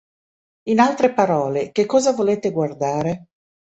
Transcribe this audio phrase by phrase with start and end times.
[0.69, 3.27] In altre parole, che cosa volete guardare?".